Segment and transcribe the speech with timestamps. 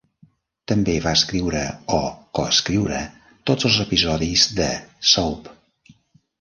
[0.69, 1.61] També va escriure
[1.99, 1.99] o
[2.39, 3.03] coescriure
[3.53, 4.69] tots els episodis de
[5.15, 5.55] "Soap".